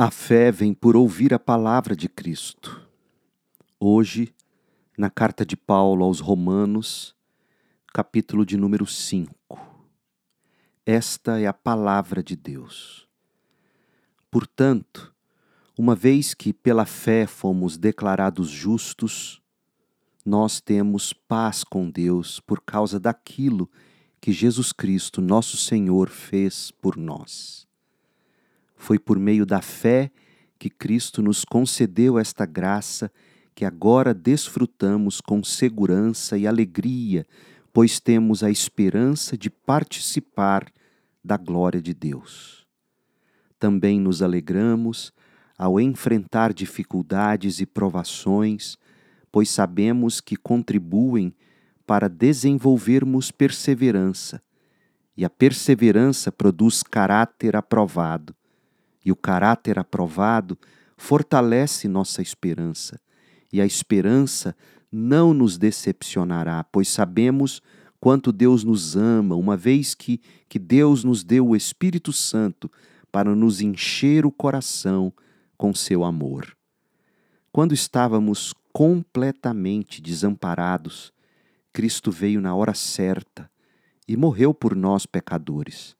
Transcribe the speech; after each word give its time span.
A 0.00 0.12
fé 0.12 0.52
vem 0.52 0.72
por 0.72 0.94
ouvir 0.94 1.34
a 1.34 1.40
palavra 1.40 1.96
de 1.96 2.08
Cristo. 2.08 2.88
Hoje, 3.80 4.32
na 4.96 5.10
carta 5.10 5.44
de 5.44 5.56
Paulo 5.56 6.04
aos 6.04 6.20
Romanos, 6.20 7.16
capítulo 7.92 8.46
de 8.46 8.56
número 8.56 8.86
5. 8.86 9.34
Esta 10.86 11.40
é 11.40 11.48
a 11.48 11.52
palavra 11.52 12.22
de 12.22 12.36
Deus. 12.36 13.08
Portanto, 14.30 15.12
uma 15.76 15.96
vez 15.96 16.32
que 16.32 16.52
pela 16.52 16.86
fé 16.86 17.26
fomos 17.26 17.76
declarados 17.76 18.48
justos, 18.48 19.42
nós 20.24 20.60
temos 20.60 21.12
paz 21.12 21.64
com 21.64 21.90
Deus 21.90 22.38
por 22.38 22.60
causa 22.60 23.00
daquilo 23.00 23.68
que 24.20 24.30
Jesus 24.30 24.72
Cristo, 24.72 25.20
nosso 25.20 25.56
Senhor, 25.56 26.08
fez 26.08 26.70
por 26.70 26.96
nós. 26.96 27.67
Foi 28.78 28.98
por 28.98 29.18
meio 29.18 29.44
da 29.44 29.60
fé 29.60 30.10
que 30.56 30.70
Cristo 30.70 31.20
nos 31.20 31.44
concedeu 31.44 32.18
esta 32.18 32.46
graça 32.46 33.12
que 33.54 33.64
agora 33.64 34.14
desfrutamos 34.14 35.20
com 35.20 35.42
segurança 35.42 36.38
e 36.38 36.46
alegria, 36.46 37.26
pois 37.72 37.98
temos 37.98 38.42
a 38.44 38.50
esperança 38.50 39.36
de 39.36 39.50
participar 39.50 40.64
da 41.22 41.36
glória 41.36 41.82
de 41.82 41.92
Deus. 41.92 42.66
Também 43.58 44.00
nos 44.00 44.22
alegramos 44.22 45.12
ao 45.58 45.80
enfrentar 45.80 46.54
dificuldades 46.54 47.60
e 47.60 47.66
provações, 47.66 48.78
pois 49.30 49.50
sabemos 49.50 50.20
que 50.20 50.36
contribuem 50.36 51.34
para 51.84 52.08
desenvolvermos 52.08 53.32
perseverança, 53.32 54.40
e 55.16 55.24
a 55.24 55.30
perseverança 55.30 56.30
produz 56.30 56.84
caráter 56.84 57.56
aprovado 57.56 58.37
e 59.08 59.12
o 59.12 59.16
caráter 59.16 59.78
aprovado 59.78 60.58
fortalece 60.94 61.88
nossa 61.88 62.20
esperança. 62.20 63.00
E 63.50 63.58
a 63.58 63.64
esperança 63.64 64.54
não 64.92 65.32
nos 65.32 65.56
decepcionará, 65.56 66.62
pois 66.64 66.88
sabemos 66.88 67.62
quanto 67.98 68.30
Deus 68.30 68.64
nos 68.64 68.96
ama, 68.96 69.34
uma 69.34 69.56
vez 69.56 69.94
que, 69.94 70.20
que 70.46 70.58
Deus 70.58 71.04
nos 71.04 71.24
deu 71.24 71.48
o 71.48 71.56
Espírito 71.56 72.12
Santo 72.12 72.70
para 73.10 73.34
nos 73.34 73.62
encher 73.62 74.26
o 74.26 74.30
coração 74.30 75.10
com 75.56 75.74
seu 75.74 76.04
amor. 76.04 76.54
Quando 77.50 77.72
estávamos 77.72 78.52
completamente 78.74 80.02
desamparados, 80.02 81.14
Cristo 81.72 82.12
veio 82.12 82.42
na 82.42 82.54
hora 82.54 82.74
certa 82.74 83.50
e 84.06 84.18
morreu 84.18 84.52
por 84.52 84.76
nós 84.76 85.06
pecadores. 85.06 85.97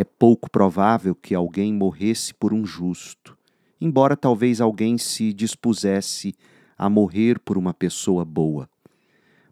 É 0.00 0.04
pouco 0.04 0.50
provável 0.50 1.14
que 1.14 1.34
alguém 1.34 1.74
morresse 1.74 2.32
por 2.32 2.54
um 2.54 2.64
justo, 2.64 3.36
embora 3.78 4.16
talvez 4.16 4.58
alguém 4.58 4.96
se 4.96 5.30
dispusesse 5.30 6.34
a 6.78 6.88
morrer 6.88 7.38
por 7.38 7.58
uma 7.58 7.74
pessoa 7.74 8.24
boa. 8.24 8.66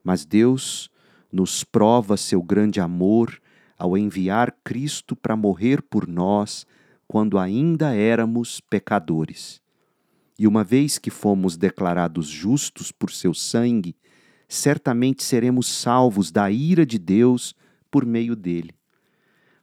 Mas 0.03 0.25
Deus 0.25 0.89
nos 1.31 1.65
prova 1.65 2.17
seu 2.17 2.43
grande 2.43 2.81
amor 2.81 3.39
ao 3.77 3.95
enviar 3.95 4.57
Cristo 4.65 5.15
para 5.15 5.37
morrer 5.37 5.83
por 5.83 6.09
nós 6.09 6.67
quando 7.07 7.39
ainda 7.39 7.95
éramos 7.95 8.59
pecadores. 8.59 9.61
E 10.39 10.47
uma 10.47 10.65
vez 10.65 10.97
que 10.97 11.11
fomos 11.11 11.59
declarados 11.59 12.27
justos 12.27 12.91
por 12.91 13.11
seu 13.11 13.35
sangue, 13.35 13.95
certamente 14.49 15.23
seremos 15.23 15.67
salvos 15.67 16.31
da 16.31 16.51
ira 16.51 16.87
de 16.87 16.99
Deus 16.99 17.55
por 17.91 18.07
meio 18.07 18.35
dele. 18.35 18.78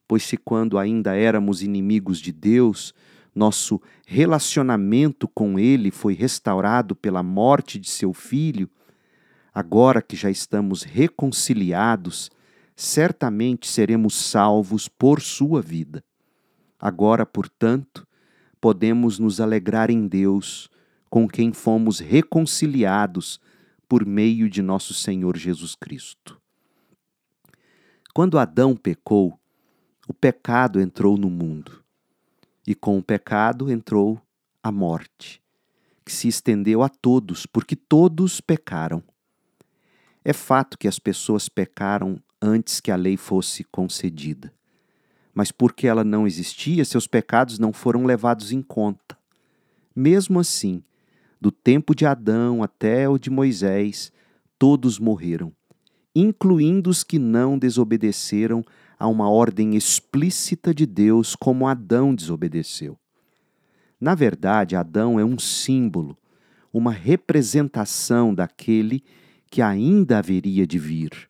Pois 0.07 0.23
se 0.23 0.37
quando 0.37 0.77
ainda 0.77 1.15
éramos 1.15 1.61
inimigos 1.61 2.19
de 2.19 2.31
Deus, 2.31 2.93
nosso 3.33 3.81
relacionamento 4.05 5.27
com 5.27 5.59
Ele 5.59 5.91
foi 5.91 6.13
restaurado 6.13 6.95
pela 6.95 7.21
morte 7.21 7.79
de 7.79 7.89
seu 7.89 8.13
Filho, 8.13 8.69
agora 9.53 10.01
que 10.01 10.15
já 10.15 10.29
estamos 10.29 10.83
reconciliados, 10.83 12.29
certamente 12.75 13.67
seremos 13.67 14.15
salvos 14.15 14.87
por 14.87 15.21
sua 15.21 15.61
vida. 15.61 16.03
Agora, 16.79 17.25
portanto, 17.25 18.07
podemos 18.61 19.19
nos 19.19 19.39
alegrar 19.39 19.89
em 19.89 20.07
Deus, 20.07 20.69
com 21.09 21.27
quem 21.27 21.53
fomos 21.53 21.99
reconciliados 21.99 23.39
por 23.87 24.05
meio 24.05 24.49
de 24.49 24.61
nosso 24.61 24.93
Senhor 24.93 25.37
Jesus 25.37 25.75
Cristo. 25.75 26.41
Quando 28.13 28.39
Adão 28.39 28.75
pecou, 28.75 29.39
o 30.07 30.13
pecado 30.13 30.79
entrou 30.79 31.17
no 31.17 31.29
mundo. 31.29 31.83
E 32.65 32.75
com 32.75 32.97
o 32.97 33.03
pecado 33.03 33.71
entrou 33.71 34.21
a 34.61 34.71
morte, 34.71 35.41
que 36.03 36.11
se 36.11 36.27
estendeu 36.27 36.83
a 36.83 36.89
todos, 36.89 37.45
porque 37.45 37.75
todos 37.75 38.41
pecaram. 38.41 39.03
É 40.23 40.33
fato 40.33 40.77
que 40.77 40.87
as 40.87 40.97
pessoas 40.99 41.47
pecaram 41.49 42.19
antes 42.41 42.79
que 42.79 42.91
a 42.91 42.95
lei 42.95 43.17
fosse 43.17 43.63
concedida. 43.63 44.53
Mas 45.33 45.51
porque 45.51 45.87
ela 45.87 46.03
não 46.03 46.25
existia, 46.25 46.85
seus 46.85 47.07
pecados 47.07 47.59
não 47.59 47.73
foram 47.73 48.05
levados 48.05 48.51
em 48.51 48.61
conta. 48.61 49.17
Mesmo 49.95 50.39
assim, 50.39 50.83
do 51.39 51.51
tempo 51.51 51.93
de 51.93 52.05
Adão 52.05 52.63
até 52.63 53.07
o 53.09 53.17
de 53.17 53.29
Moisés, 53.29 54.11
todos 54.57 54.97
morreram, 54.97 55.51
incluindo 56.15 56.89
os 56.89 57.03
que 57.03 57.19
não 57.19 57.57
desobedeceram 57.57 58.63
a 58.97 59.07
uma 59.07 59.29
ordem 59.29 59.75
explícita 59.75 60.73
de 60.73 60.85
Deus, 60.85 61.35
como 61.35 61.67
Adão 61.67 62.13
desobedeceu. 62.13 62.97
Na 63.99 64.15
verdade, 64.15 64.75
Adão 64.75 65.19
é 65.19 65.25
um 65.25 65.39
símbolo, 65.39 66.17
uma 66.71 66.91
representação 66.91 68.33
daquele 68.33 69.03
que 69.49 69.61
ainda 69.61 70.17
haveria 70.17 70.67
de 70.67 70.77
vir. 70.77 71.29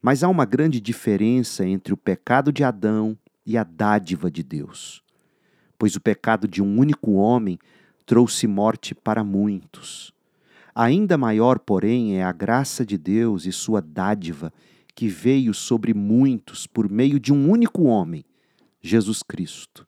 Mas 0.00 0.22
há 0.22 0.28
uma 0.28 0.44
grande 0.44 0.80
diferença 0.80 1.66
entre 1.66 1.92
o 1.92 1.96
pecado 1.96 2.52
de 2.52 2.64
Adão 2.64 3.16
e 3.46 3.56
a 3.56 3.64
dádiva 3.64 4.30
de 4.30 4.42
Deus. 4.42 5.02
Pois 5.78 5.96
o 5.96 6.00
pecado 6.00 6.48
de 6.48 6.62
um 6.62 6.78
único 6.78 7.12
homem 7.12 7.58
trouxe 8.06 8.46
morte 8.46 8.94
para 8.94 9.24
muitos. 9.24 10.12
Ainda 10.74 11.16
maior, 11.16 11.58
porém, 11.58 12.16
é 12.16 12.24
a 12.24 12.32
graça 12.32 12.84
de 12.84 12.98
Deus 12.98 13.46
e 13.46 13.52
sua 13.52 13.80
dádiva 13.80 14.52
que 14.94 15.08
veio 15.08 15.52
sobre 15.52 15.92
muitos 15.92 16.66
por 16.66 16.88
meio 16.88 17.18
de 17.18 17.32
um 17.32 17.50
único 17.50 17.84
homem, 17.84 18.24
Jesus 18.80 19.22
Cristo. 19.22 19.86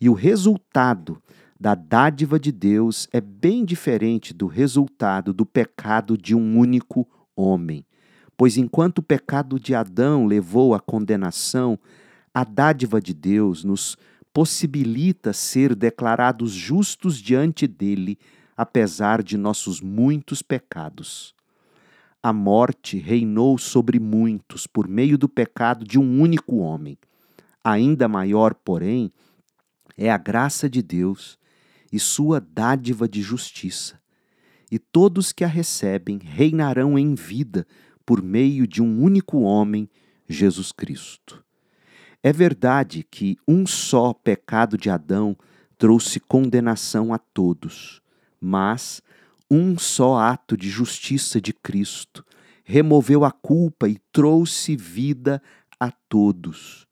E 0.00 0.08
o 0.08 0.12
resultado 0.12 1.20
da 1.58 1.74
dádiva 1.74 2.38
de 2.38 2.52
Deus 2.52 3.08
é 3.12 3.20
bem 3.20 3.64
diferente 3.64 4.32
do 4.32 4.46
resultado 4.46 5.32
do 5.32 5.46
pecado 5.46 6.16
de 6.16 6.34
um 6.34 6.58
único 6.58 7.08
homem. 7.34 7.84
Pois 8.36 8.56
enquanto 8.56 8.98
o 8.98 9.02
pecado 9.02 9.58
de 9.58 9.74
Adão 9.74 10.26
levou 10.26 10.74
à 10.74 10.80
condenação, 10.80 11.78
a 12.34 12.44
dádiva 12.44 13.00
de 13.00 13.14
Deus 13.14 13.62
nos 13.62 13.96
possibilita 14.32 15.32
ser 15.32 15.74
declarados 15.74 16.52
justos 16.52 17.18
diante 17.18 17.66
dele, 17.66 18.18
apesar 18.56 19.22
de 19.22 19.36
nossos 19.36 19.80
muitos 19.80 20.42
pecados 20.42 21.34
a 22.22 22.32
morte 22.32 22.98
reinou 22.98 23.58
sobre 23.58 23.98
muitos 23.98 24.66
por 24.66 24.86
meio 24.86 25.18
do 25.18 25.28
pecado 25.28 25.84
de 25.84 25.98
um 25.98 26.20
único 26.20 26.56
homem. 26.58 26.96
Ainda 27.64 28.06
maior, 28.06 28.54
porém, 28.54 29.12
é 29.96 30.10
a 30.10 30.16
graça 30.16 30.70
de 30.70 30.82
Deus 30.82 31.36
e 31.92 31.98
sua 31.98 32.40
dádiva 32.40 33.08
de 33.08 33.20
justiça. 33.20 34.00
E 34.70 34.78
todos 34.78 35.32
que 35.32 35.44
a 35.44 35.48
recebem 35.48 36.18
reinarão 36.22 36.98
em 36.98 37.14
vida 37.14 37.66
por 38.06 38.22
meio 38.22 38.66
de 38.66 38.80
um 38.80 39.02
único 39.02 39.40
homem, 39.40 39.90
Jesus 40.28 40.70
Cristo. 40.70 41.44
É 42.22 42.32
verdade 42.32 43.04
que 43.10 43.36
um 43.46 43.66
só 43.66 44.14
pecado 44.14 44.78
de 44.78 44.88
Adão 44.88 45.36
trouxe 45.76 46.20
condenação 46.20 47.12
a 47.12 47.18
todos, 47.18 48.00
mas 48.40 49.02
um 49.54 49.76
só 49.76 50.16
ato 50.16 50.56
de 50.56 50.70
justiça 50.70 51.38
de 51.38 51.52
Cristo 51.52 52.24
removeu 52.64 53.22
a 53.22 53.30
culpa 53.30 53.86
e 53.86 53.98
trouxe 54.10 54.74
vida 54.74 55.42
a 55.78 55.90
todos. 55.90 56.86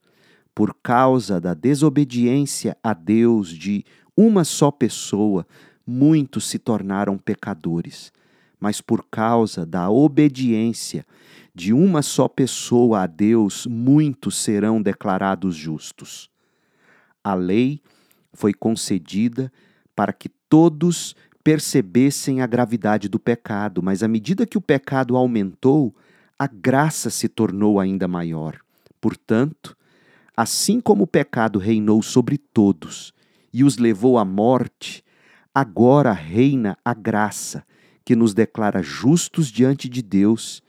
Por 0.55 0.77
causa 0.83 1.41
da 1.41 1.55
desobediência 1.55 2.77
a 2.83 2.93
Deus 2.93 3.49
de 3.49 3.83
uma 4.15 4.45
só 4.45 4.71
pessoa, 4.71 5.47
muitos 5.87 6.45
se 6.51 6.59
tornaram 6.59 7.17
pecadores. 7.17 8.13
Mas 8.61 8.83
por 8.83 9.07
causa 9.11 9.65
da 9.65 9.89
obediência 9.89 11.07
de 11.55 11.73
uma 11.73 12.03
só 12.03 12.29
pessoa 12.29 13.05
a 13.05 13.07
Deus, 13.07 13.67
muitos 13.67 14.37
serão 14.37 14.83
declarados 14.83 15.57
justos. 15.57 16.29
A 17.25 17.33
lei 17.33 17.81
foi 18.35 18.53
concedida 18.53 19.51
para 19.97 20.13
que 20.13 20.29
todos 20.47 21.17
percebessem 21.43 22.41
a 22.41 22.47
gravidade 22.47 23.09
do 23.09 23.19
pecado, 23.19 23.83
mas 23.83 24.03
à 24.03 24.09
medida 24.09 24.47
que 24.47 24.59
o 24.59 24.61
pecado 24.61 25.17
aumentou, 25.17 25.95
a 26.39 26.47
graça 26.47 27.11
se 27.11 27.29
tornou 27.29 27.81
ainda 27.81 28.07
maior. 28.07 28.59
Portanto, 29.01 29.77
assim 30.37 30.81
como 30.81 31.05
o 31.05 31.07
pecado 31.07 31.59
reinou 31.59 32.03
sobre 32.03 32.37
todos, 32.39 33.13
e 33.53 33.65
os 33.65 33.79
levou 33.79 34.17
à 34.17 34.25
morte, 34.25 35.05
agora 35.55 36.13
reina 36.13 36.79
a 36.85 36.95
graça 36.95 37.65
que 38.05 38.15
nos 38.15 38.33
declara 38.33 38.83
justos 38.83 39.49
diante 39.49 39.89
de 39.89 40.03
Deus 40.03 40.63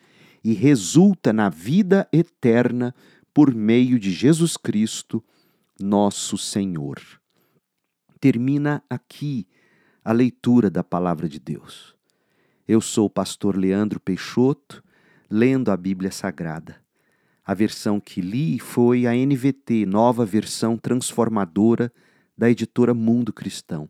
e 0.43 0.53
resulta 0.53 1.31
na 1.31 1.49
vida 1.49 2.07
eterna 2.11 2.93
por 3.33 3.53
meio 3.53 3.99
de 3.99 4.11
Jesus 4.11 4.57
Cristo, 4.57 5.23
nosso 5.79 6.37
Senhor. 6.37 6.99
Termina 8.19 8.83
aqui 8.89 9.47
a 10.03 10.11
leitura 10.11 10.69
da 10.69 10.83
palavra 10.83 11.29
de 11.29 11.39
Deus. 11.39 11.95
Eu 12.67 12.81
sou 12.81 13.05
o 13.05 13.09
pastor 13.09 13.55
Leandro 13.55 13.99
Peixoto, 13.99 14.83
lendo 15.29 15.69
a 15.69 15.77
Bíblia 15.77 16.11
Sagrada. 16.11 16.77
A 17.45 17.53
versão 17.53 17.99
que 17.99 18.21
li 18.21 18.59
foi 18.59 19.05
a 19.05 19.11
NVT, 19.13 19.85
nova 19.85 20.25
versão 20.25 20.77
transformadora 20.77 21.91
da 22.37 22.49
editora 22.49 22.93
Mundo 22.93 23.31
Cristão. 23.31 23.89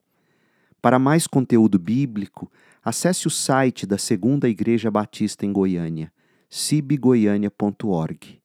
Para 0.81 0.99
mais 0.99 1.27
conteúdo 1.27 1.79
bíblico, 1.79 2.51
acesse 2.83 3.27
o 3.27 3.29
site 3.29 3.85
da 3.85 3.97
Segunda 3.97 4.49
Igreja 4.49 4.91
Batista 4.91 5.45
em 5.45 5.53
Goiânia, 5.53 6.11
cibgoiania.org. 6.49 8.41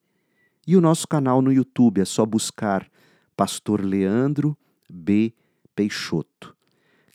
E 0.66 0.76
o 0.76 0.80
nosso 0.80 1.08
canal 1.08 1.40
no 1.40 1.52
YouTube 1.52 2.00
é 2.00 2.04
só 2.04 2.26
buscar 2.26 2.88
Pastor 3.36 3.84
Leandro 3.84 4.56
B. 4.88 5.32
Peixoto. 5.74 6.56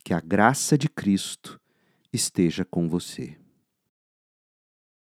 Que 0.04 0.14
a 0.14 0.20
graça 0.20 0.78
de 0.78 0.90
Cristo 0.90 1.60
esteja 2.12 2.66
com 2.66 2.88
você. 2.88 3.41